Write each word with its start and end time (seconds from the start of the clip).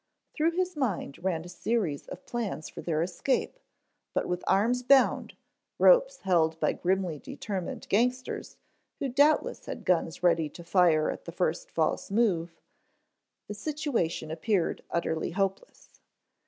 Through 0.33 0.53
his 0.53 0.75
mind 0.75 1.23
ran 1.23 1.45
a 1.45 1.47
series 1.47 2.07
of 2.07 2.25
plans 2.25 2.69
for 2.69 2.81
their 2.81 3.03
escape 3.03 3.59
but 4.15 4.25
with 4.27 4.43
arms 4.47 4.81
bound, 4.81 5.35
ropes 5.77 6.21
held 6.21 6.59
by 6.59 6.73
grimly 6.73 7.19
determined 7.19 7.87
gangsters 7.87 8.57
who 8.97 9.09
doubtless 9.09 9.67
had 9.67 9.85
guns 9.85 10.23
ready 10.23 10.49
to 10.49 10.63
fire 10.63 11.11
at 11.11 11.25
the 11.25 11.31
first 11.31 11.69
false 11.69 12.09
move, 12.09 12.59
the 13.47 13.53
situation 13.53 14.31
appeared 14.31 14.83
utterly 14.89 15.29
hopeless. 15.37 15.99